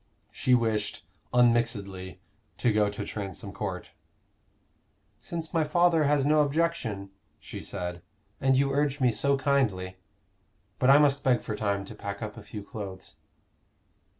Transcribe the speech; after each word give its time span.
She 0.31 0.55
wished, 0.55 1.05
unmixedly, 1.31 2.19
to 2.57 2.73
go 2.73 2.89
to 2.89 3.05
Transome 3.05 3.51
Court. 3.53 3.91
"Since 5.19 5.53
my 5.53 5.63
father 5.63 6.05
has 6.05 6.25
no 6.25 6.41
objection," 6.41 7.11
she 7.39 7.61
said, 7.61 8.01
"and 8.39 8.57
you 8.57 8.71
urge 8.71 8.99
me 8.99 9.11
so 9.11 9.37
kindly. 9.37 9.97
But 10.79 10.89
I 10.89 10.97
must 10.97 11.23
beg 11.23 11.41
for 11.41 11.55
time 11.55 11.85
to 11.85 11.93
pack 11.93 12.23
up 12.23 12.35
a 12.35 12.41
few 12.41 12.63
clothes." 12.63 13.17